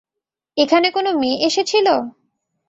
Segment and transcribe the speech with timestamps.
[0.57, 1.87] এখানে কোনো মেয়ে এসেছিল?